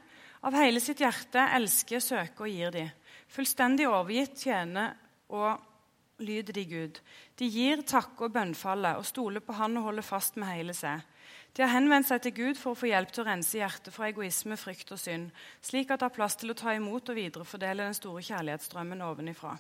[0.45, 2.89] Av hele sitt hjerte elsker, søker og gir de.
[3.31, 4.97] Fullstendig overgitt tjener
[5.31, 5.63] og
[6.25, 7.01] lyder de Gud.
[7.39, 11.05] De gir, takker og bønnfaller og stoler på Han og holder fast med hele seg.
[11.55, 14.09] De har henvendt seg til Gud for å få hjelp til å rense hjertet fra
[14.09, 15.29] egoisme, frykt og synd,
[15.63, 19.55] slik at det har plass til å ta imot og viderefordele den store kjærlighetsstrømmen ovenifra.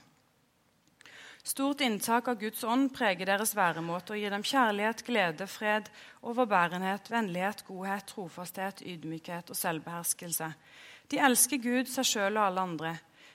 [1.44, 5.90] Stort inntak av Guds ånd preger deres væremåte og gir dem kjærlighet, glede, fred,
[6.24, 10.48] overbærenhet, vennlighet, godhet, trofasthet, ydmykhet og selvbeherskelse.
[11.12, 12.94] De elsker Gud, seg sjøl og alle andre.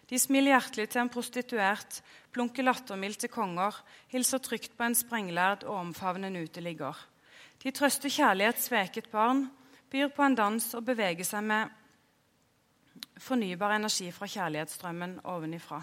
[0.09, 2.01] De smiler hjertelig til en prostituert,
[2.33, 3.77] plunker lattermildt til konger,
[4.09, 6.97] hilser trygt på en sprenglærd og omfavner en uteligger.
[7.59, 9.49] De trøster kjærlighetssveket barn,
[9.91, 11.75] byr på en dans og beveger seg med
[13.19, 15.81] fornybar energi fra kjærlighetsstrømmen ovenifra.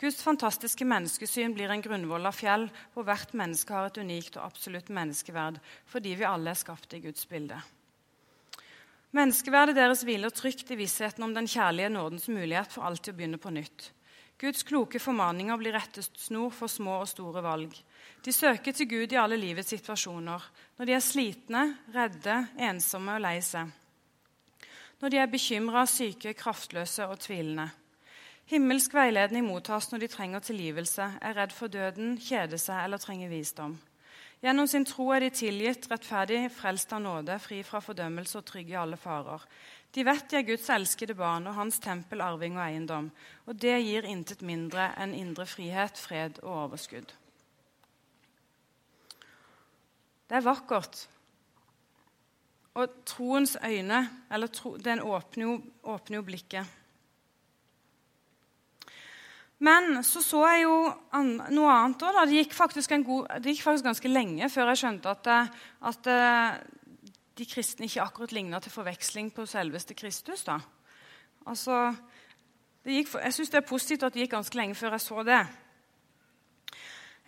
[0.00, 4.46] Guds fantastiske menneskesyn blir en grunnvoll av fjell hvor hvert menneske har et unikt og
[4.46, 5.58] absolutt menneskeverd
[5.90, 7.58] fordi vi alle er skapt i Guds bilde.
[9.12, 13.42] Menneskeverdet deres hviler trygt i vissheten om den kjærlige nådens mulighet for alltid å begynne
[13.42, 13.90] på nytt.
[14.40, 17.74] Guds kloke formaninger blir rettesnor for små og store valg.
[18.24, 20.46] De søker til Gud i alle livets situasjoner,
[20.78, 23.68] når de er slitne, redde, ensomme og lei seg.
[25.00, 27.68] Når de er bekymra, syke, kraftløse og tvilende.
[28.48, 33.28] Himmelsk veiledning mottas når de trenger tilgivelse, er redd for døden, kjeder seg eller trenger
[33.30, 33.76] visdom.
[34.40, 38.72] Gjennom sin tro er de tilgitt, rettferdig, frelst av nåde, fri fra fordømmelse og trygge
[38.72, 39.44] i alle farer.
[39.90, 43.08] De vet de er Guds elskede barn og hans tempel, arving og eiendom.
[43.50, 47.10] Og det gir intet mindre enn indre frihet, fred og overskudd.
[50.30, 51.08] Det er vakkert.
[52.78, 56.76] Og troens øyne, eller tro, den åpner jo, åpner jo blikket.
[59.60, 60.76] Men så så jeg jo
[61.52, 62.20] noe annet òg.
[62.30, 65.28] Det, gikk faktisk det gikk faktisk ganske lenge før jeg skjønte at,
[65.90, 66.60] at eh,
[67.40, 70.44] de kristne ikke akkurat ligna til forveksling på selveste Kristus.
[70.44, 70.58] da.
[71.48, 71.94] Altså,
[72.84, 75.40] gikk, jeg syns det er positivt at det gikk ganske lenge før jeg så det.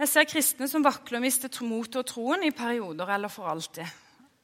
[0.03, 3.89] Jeg ser kristne som vakler og mister motet og troen i perioder eller for alltid.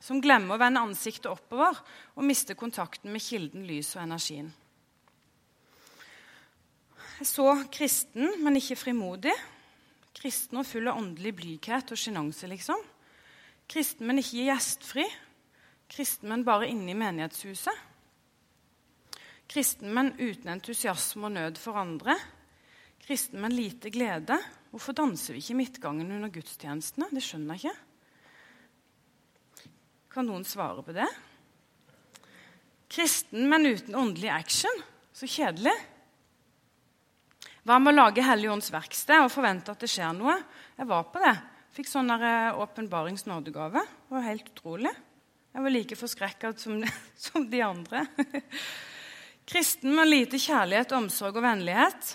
[0.00, 1.80] Som glemmer å vende ansiktet oppover
[2.14, 4.52] og mister kontakten med kilden, lys og energien.
[7.18, 9.34] Jeg så kristen, men ikke frimodig.
[10.14, 12.78] Kristen og full av åndelig blyghet og sjenanse, liksom.
[13.68, 15.08] Kristen, men ikke gjestfri.
[15.88, 17.86] Kristen, men bare inne i menighetshuset.
[19.48, 22.16] Kristen, men uten entusiasme og nød for andre.
[23.00, 24.36] Kristen, men lite glede.
[24.68, 27.08] Hvorfor danser vi ikke i midtgangen under gudstjenestene?
[27.08, 29.70] Det skjønner jeg ikke.
[30.12, 31.08] Kan noen svare på det?
[32.92, 34.84] Kristen, men uten åndelig action.
[35.16, 35.72] Så kjedelig.
[37.64, 40.36] Hva med å lage Helligånds verksted og forvente at det skjer noe?
[40.76, 41.34] Jeg var på det.
[41.76, 43.82] Fikk sånn eh, åpenbaringsnådegave.
[43.82, 44.92] Det var helt utrolig.
[45.58, 46.76] Jeg var like forskrekka som,
[47.26, 48.04] som, de andre.
[49.50, 52.12] Kristen med lite kjærlighet, omsorg og vennlighet.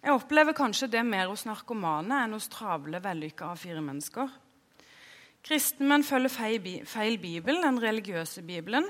[0.00, 4.32] Jeg opplever kanskje det mer hos narkomane enn hos travle, vellykka A4 mennesker.
[5.44, 8.88] Kristenmenn følger feil, feil bibel, den religiøse bibelen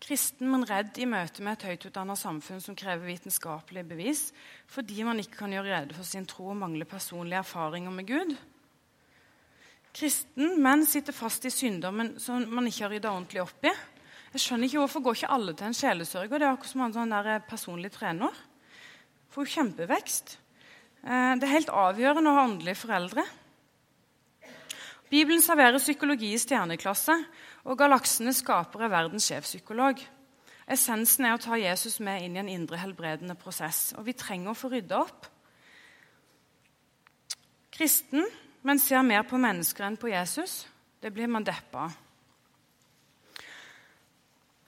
[0.00, 4.22] kristen, men redd i møte med et høytutdannet samfunn som krever vitenskapelige bevis,
[4.70, 8.34] fordi man ikke kan gjøre rede for sin tro og mangler personlige erfaringer med Gud.
[9.96, 13.72] Kristen, men sitter fast i sykdommen som man ikke har rydda ordentlig opp i.
[14.30, 16.38] Jeg skjønner ikke Hvorfor går ikke alle til en sjelesørger?
[16.38, 18.36] Det er akkurat som en sånn der eh, personlig trener.
[19.34, 20.36] Får kjempevekst.
[21.02, 23.24] Eh, det er helt avgjørende å ha åndelige foreldre.
[25.10, 27.16] Bibelen serverer psykologi i stjerneklasse,
[27.66, 29.98] og galaksene skaper er verdens sjefpsykolog.
[30.70, 33.88] Essensen er å ta Jesus med inn i en indre helbredende prosess.
[33.98, 35.26] Og vi trenger å få rydda opp.
[37.74, 38.22] Kristen,
[38.62, 40.64] men ser mer på mennesker enn på Jesus,
[41.00, 41.98] det blir man deppa av.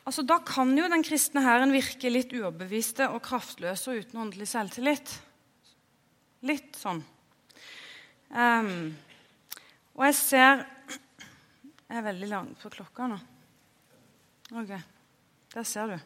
[0.02, 4.48] Altså, da kan jo den kristne hæren virke litt uoverbeviste og kraftløse og uten åndelig
[4.50, 5.12] selvtillit.
[6.48, 7.04] Litt sånn.
[8.32, 8.96] Um,
[9.92, 10.62] og jeg ser
[11.92, 13.18] Jeg er veldig lang på klokka nå.
[14.56, 14.70] Ok,
[15.52, 15.98] der ser du.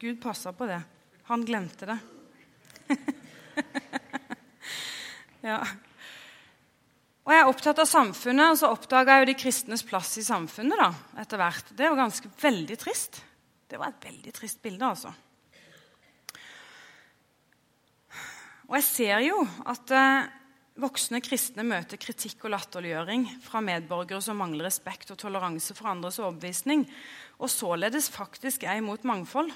[0.00, 0.80] Gud passa på det.
[1.28, 1.98] Han glemte det.
[5.52, 5.60] ja.
[7.22, 10.24] Og jeg er opptatt av samfunnet, og så oppdaga jeg jo de kristnes plass i
[10.26, 10.88] samfunnet da,
[11.22, 11.68] etter hvert.
[11.78, 13.20] Det var ganske veldig trist.
[13.70, 15.12] Det var et veldig trist bilde, altså.
[18.66, 20.30] Og jeg ser jo at eh,
[20.80, 26.16] Voksne kristne møter kritikk og latterliggjøring fra medborgere som mangler respekt og toleranse for andres
[26.22, 26.86] overbevisning,
[27.36, 29.52] og således faktisk er imot mangfold.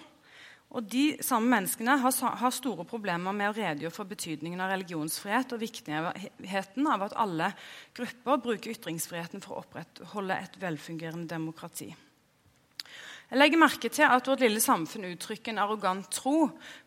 [0.74, 5.54] Og De samme menneskene har, har store problemer med å redegjøre for betydningen av religionsfrihet
[5.54, 7.52] og viktigheten av at alle
[7.96, 11.92] grupper bruker ytringsfriheten for å opprettholde et velfungerende demokrati.
[13.26, 16.44] Jeg legger merke til at vårt lille samfunn uttrykker en arrogant tro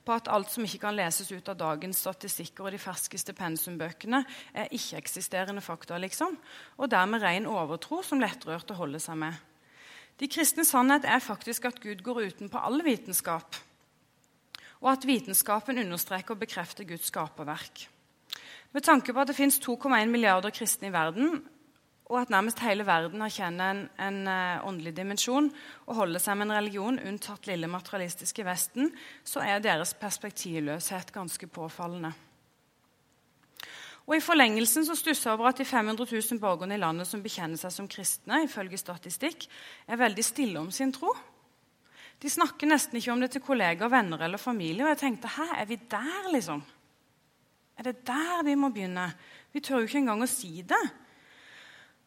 [0.08, 4.22] på at alt som ikke kan leses ut av dagens statistikker og de ferskeste pensumbøkene,
[4.56, 6.38] er ikke-eksisterende fakta, liksom,
[6.80, 9.36] og dermed ren overtro som lettrørte å holde seg med.
[10.20, 13.60] De kristne sannhet er faktisk at Gud går utenpå all vitenskap,
[14.82, 17.88] og at vitenskapen understreker og bekrefter Guds skaperverk.
[18.72, 21.42] Med tanke på at det fins 2,1 milliarder kristne i verden,
[22.10, 25.52] og at nærmest hele verden erkjenner en, en uh, åndelig dimensjon
[25.86, 28.90] og holder seg med en religion, unntatt lille materialistiske Vesten,
[29.24, 32.14] så er deres perspektivløshet ganske påfallende.
[34.10, 37.22] Og I forlengelsen så stusser jeg over at de 500 000 borgerne i landet som
[37.22, 39.46] bekjenner seg som kristne, ifølge statistikk,
[39.86, 41.14] er veldig stille om sin tro.
[42.20, 44.84] De snakker nesten ikke om det til kollegaer, venner eller familie.
[44.84, 46.64] Og jeg tenkte hæ, er vi der, liksom?
[47.80, 49.08] Er det der vi må begynne?
[49.54, 50.82] Vi tør jo ikke engang å si det.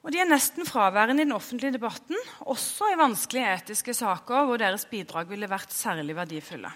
[0.02, 2.18] Og de er nesten fraværende i den offentlige debatten,
[2.50, 6.72] også i vanskelige etiske saker hvor deres bidrag ville vært særlig verdifulle.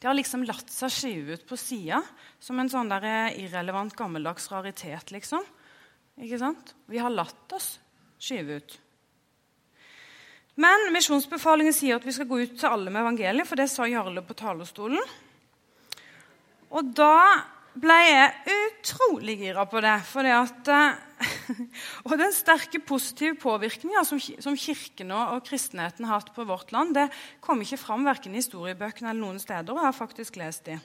[0.00, 2.00] De har liksom latt seg skyve ut på sida
[2.40, 5.12] som en sånn der irrelevant, gammeldags raritet.
[5.12, 5.44] liksom.
[6.16, 6.72] Ikke sant?
[6.88, 7.74] Vi har latt oss
[8.20, 8.78] skyve ut.
[10.60, 13.86] Men misjonsbefalingen sier at vi skal gå ut til alle med evangeliet, for det sa
[13.88, 15.00] Jarle på talerstolen.
[16.70, 17.14] Og da
[17.80, 19.96] ble jeg utrolig gira på det.
[20.10, 20.98] For det at eh,
[22.08, 26.94] og den sterke positive påvirkninga som, som Kirken og kristenheten har hatt på vårt land,
[26.98, 27.08] det
[27.44, 29.72] kom ikke fram verken i historiebøkene eller noen steder.
[29.72, 30.76] og jeg har faktisk lest de.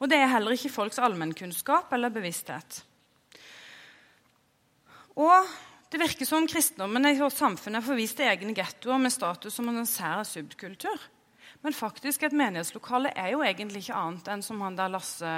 [0.00, 2.82] Og det er heller ikke folks allmennkunnskap eller bevissthet.
[5.16, 5.48] Og
[5.90, 9.86] det virker som kristendommen i vårt samfunn er forvist egne gettoer med status som en
[9.86, 11.10] sær subkultur.
[11.62, 15.30] Men faktisk, et menighetslokale er jo egentlig ikke annet enn som han der Lasse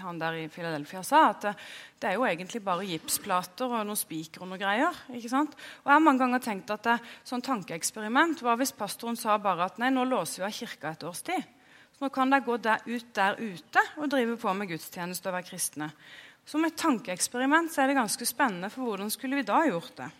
[0.00, 4.44] han der i Philadelphia sa, at det, er jo egentlig bare gipsplater og noen spiker
[4.44, 4.96] og noe greier.
[5.12, 5.56] ikke sant?
[5.82, 9.66] Og Jeg har mange ganger tenkt at det, sånn tankeeksperiment var hvis pastoren sa bare
[9.68, 11.52] at nei, nå låser vi av kirka et års tid.
[11.94, 15.36] Så nå kan de gå der, ut der ute og drive på med gudstjeneste og
[15.36, 15.90] være kristne.
[16.44, 20.10] Som et tankeeksperiment så er det ganske spennende, for hvordan skulle vi da gjort det?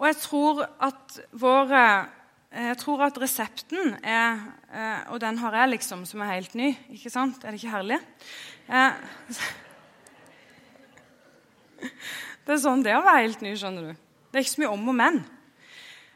[0.00, 1.76] Og jeg tror at vår
[2.52, 6.54] Eh, jeg tror at resepten er eh, Og den har jeg liksom som er helt
[6.54, 6.76] ny.
[6.92, 7.44] ikke sant?
[7.44, 7.98] Er det ikke herlig?
[8.68, 8.92] Eh,
[12.44, 14.02] det er sånn det er å være helt ny, skjønner du.
[14.28, 15.22] Det er ikke så mye om og men.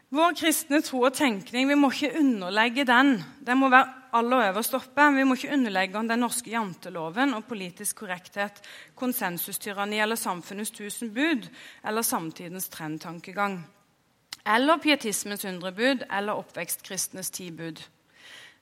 [0.09, 3.17] Vår kristne tro og tenkning vi må ikke underlegge den.
[3.43, 5.07] Den må være aller øverst oppe.
[5.17, 8.61] Vi må ikke underlegge den norske janteloven og politisk korrekthet,
[8.95, 11.49] konsensustyranni eller samfunnets tusen bud
[11.83, 13.59] eller samtidens trendtankegang
[14.47, 17.81] eller pietismens hundrebud eller oppvekstkristnes ti bud.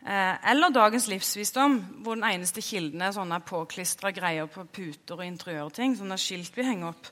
[0.06, 5.26] Eh, eller dagens livsvisdom, hvor den eneste kilden er sånne påklistra greier på puter og
[5.26, 5.96] interiørting.
[5.98, 7.10] Sånne skilt vi henger opp.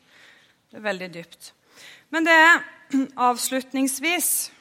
[0.70, 1.54] Det er veldig dypt.
[2.14, 2.64] Men det er
[3.16, 4.52] avslutningsvis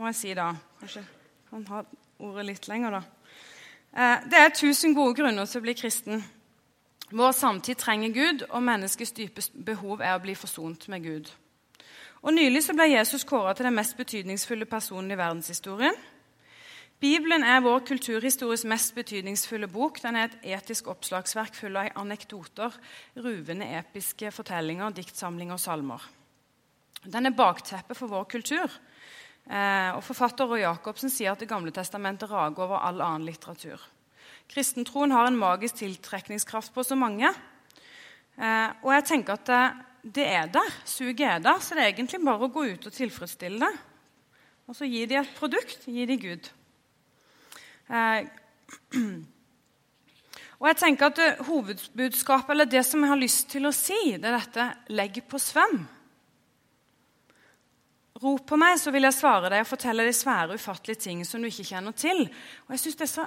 [0.00, 1.04] Må jeg si da Kanskje
[1.50, 1.86] han har
[2.22, 3.00] ordet litt lenger, da.
[3.90, 6.22] Eh, det er tusen gode grunner til å bli kristen.
[7.10, 11.32] Vår samtid trenger Gud, og menneskets dype behov er å bli forsont med Gud.
[12.22, 15.98] Og Nylig så ble Jesus kåra til den mest betydningsfulle personen i verdenshistorien.
[17.00, 20.02] Bibelen er vår kulturhistories mest betydningsfulle bok.
[20.02, 22.76] Den er et etisk oppslagsverk full av anekdoter,
[23.16, 26.04] ruvende episke fortellinger, diktsamlinger og salmer.
[27.08, 28.68] Den er bakteppet for vår kultur.
[29.48, 33.80] Eh, og Forfatter Roy Jacobsen sier at Det gamle testamentet rager over all annen litteratur.
[34.50, 37.30] Kristentroen har en magisk tiltrekningskraft på så mange.
[38.36, 39.52] Eh, og jeg tenker at
[40.02, 40.72] det er der.
[40.84, 41.58] Suget er der.
[41.60, 43.72] Så det er egentlig bare å gå ut og tilfredsstille det.
[44.68, 45.86] Og så gi de et produkt.
[45.88, 46.50] Gi de Gud.
[47.90, 48.28] Eh,
[50.60, 54.28] og jeg tenker at Hovedbudskapet, eller det som jeg har lyst til å si, det
[54.28, 55.80] er dette legg på svøm.
[58.20, 61.40] Rop på meg, så vil jeg svare deg og fortelle deg svære, ufattelige ting som
[61.40, 62.26] du ikke kjenner til.
[62.66, 63.26] Og jeg syns det er så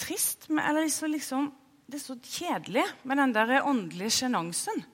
[0.00, 1.50] trist, eller så liksom,
[1.84, 4.84] det er så kjedelig med den der åndelige sjenansen.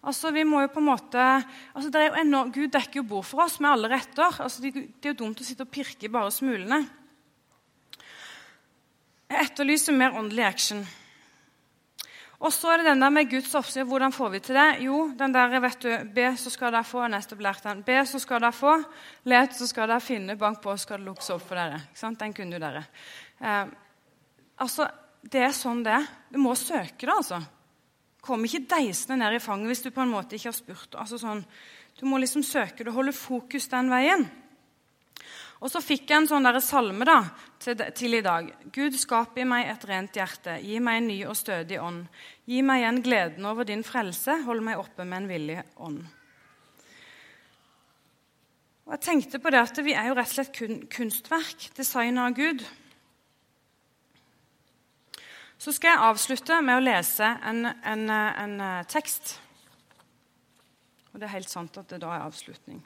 [0.00, 1.24] Altså, vi må jo på en måte,
[1.76, 4.38] altså, det er jo ennå, Gud dekker jo bord for oss med alle retter.
[4.40, 6.80] Altså, det, er jo dumt å sitte og pirke bare smulene.
[9.30, 10.80] Jeg etterlyser mer åndelig action.
[12.40, 13.84] Og så er det den der med Guds oppsyn.
[13.84, 14.68] Hvordan får vi til det?
[14.86, 17.02] Jo, den der, vet du, Be, så skal dere få.
[17.12, 17.82] Nettopp lært den.
[17.84, 18.78] Be, så skal dere få.
[19.28, 20.38] Let, så skal dere finne.
[20.40, 21.82] Bank på, så skal det lukkes opp for dere.
[21.90, 22.20] Ikke sant?
[22.22, 22.86] Den kunne jo dere.
[23.40, 23.74] Eh,
[24.64, 24.88] altså,
[25.20, 25.98] Det er sånn det.
[26.32, 27.42] Du må søke det, altså
[28.24, 30.96] Kom ikke deisende ned i fanget hvis du på en måte ikke har spurt.
[30.96, 31.44] Altså sånn,
[32.00, 34.26] du må liksom søke det, holde fokus den veien.
[35.60, 37.18] Og så fikk jeg en sånn der salme da,
[37.60, 38.46] til, til, i dag.
[38.72, 40.56] Gud, skap i meg et rent hjerte.
[40.64, 42.06] Gi meg en ny og stødig ånd.
[42.48, 44.38] Gi meg igjen gleden over din frelse.
[44.46, 46.00] Hold meg oppe med en villig ånd.
[48.88, 52.30] Og jeg tenkte på det at Vi er jo rett og slett kun, kunstverk, designa
[52.30, 52.64] av Gud.
[55.60, 59.36] Så skal jeg avslutte med å lese en, en, en, eh, tekst.
[61.12, 62.80] Og det er helt sant at det da er avslutning.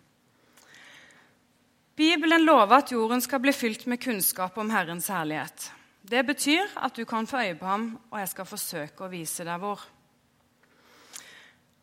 [1.94, 5.68] Bibelen lover at jorden skal bli fylt med kunnskap om Herrens herlighet.
[6.02, 9.46] Det betyr at du kan få øye på ham, og jeg skal forsøke å vise
[9.46, 9.84] deg hvor.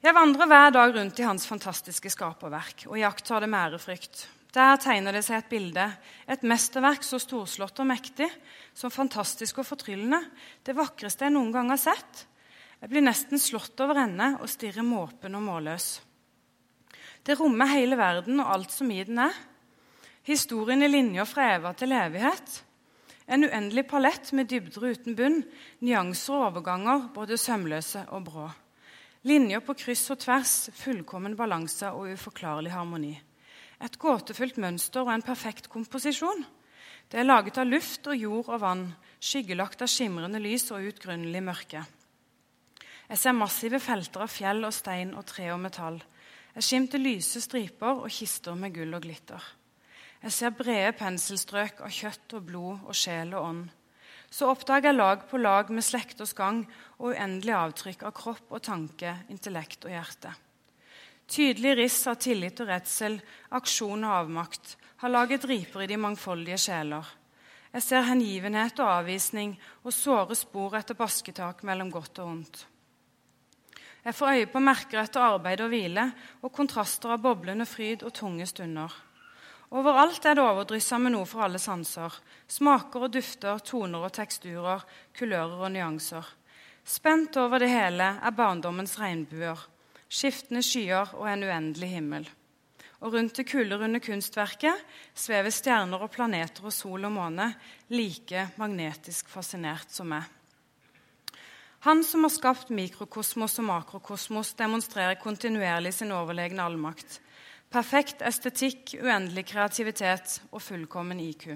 [0.02, 4.26] Jeg vandrer hver dag rundt i hans fantastiske skaperverk og iakttar det med ærefrykt.
[4.52, 5.86] Der tegner det seg et bilde,
[6.28, 8.28] et mesterverk så storslått og mektig,
[8.76, 10.19] så fantastisk og fortryllende,
[10.67, 12.26] det vakreste jeg noen gang har sett.
[12.82, 15.88] Jeg blir nesten slått over ende og stirrer måpen og målløs.
[17.24, 19.39] Det rommer hele verden og alt som i den er.
[20.22, 22.60] Historien i linjer fra Eva til evighet.
[23.26, 25.40] En uendelig palett med dybder uten bunn,
[25.82, 28.44] nyanser og overganger, både sømløse og brå.
[29.26, 33.16] Linjer på kryss og tvers, fullkommen balanse og uforklarlig harmoni.
[33.82, 36.44] Et gåtefullt mønster og en perfekt komposisjon.
[37.10, 38.84] Det er laget av luft og jord og vann,
[39.17, 41.82] skyggelagt av skimrende lys og utgrunnelig mørke.
[43.10, 45.98] Jeg ser massive felter av fjell og stein og tre og metall.
[46.54, 49.50] Jeg skimter lyse striper og kister med gull og glitter.
[50.22, 53.63] Jeg ser brede penselstrøk av kjøtt og blod og sjel og ånd.
[54.32, 56.62] Så oppdager jeg lag på lag med slekters gang
[57.00, 60.32] og uendelig avtrykk av kropp og tanke, intellekt og hjerte.
[61.32, 63.17] Tydelig riss av tillit og redsel,
[63.58, 67.06] aksjon og avmakt har laget riper i de mangfoldige sjeler.
[67.72, 72.65] Jeg ser hengivenhet og avvisning og såre spor etter basketak mellom godt og vondt.
[74.06, 76.12] Jeg får øye på merker etter arbeid og hvile
[76.42, 78.92] og kontraster av boblende fryd og tunge stunder.
[79.72, 82.12] Overalt er det overdryssa med noe for alle sanser.
[82.52, 84.84] Smaker og dufter, toner og teksturer,
[85.15, 86.28] kulører og nyanser.
[86.84, 89.60] Spent over det hele er barndommens regnbuer,
[90.12, 92.28] skiftende skyer og en uendelig himmel.
[93.02, 94.84] Og rundt det kulerunde kunstverket
[95.17, 97.48] svever stjerner og planeter og sol og måne
[97.96, 100.28] like magnetisk fascinert som meg.
[101.88, 107.22] Han som har skapt mikrokosmos og makrokosmos, demonstrerer kontinuerlig sin overlegne allmakt.
[107.72, 111.54] Perfekt estetikk, uendelig kreativitet og fullkommen IQ.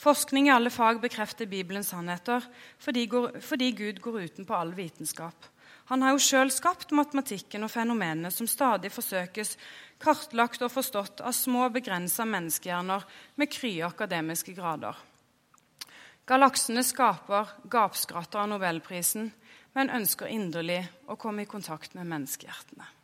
[0.00, 2.42] Forskning i alle fag bekrefter Bibelens sannheter
[2.82, 3.04] fordi,
[3.38, 5.46] fordi Gud går utenpå all vitenskap.
[5.92, 9.54] Han har jo sjøl skapt matematikken og fenomenene som stadig forsøkes
[10.02, 13.06] kartlagt og forstått av små, begrensa menneskehjerner
[13.38, 14.98] med krye akademiske grader.
[16.26, 19.30] Galaksene skaper gapskratter av nobelprisen,
[19.78, 22.96] men ønsker inderlig å komme i kontakt med menneskehjertene.